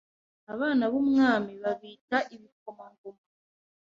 [0.53, 3.23] Abana bumwami babita ibikomangoma